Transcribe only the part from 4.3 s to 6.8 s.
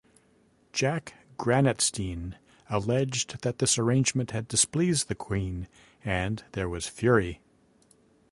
had displeased the Queen and there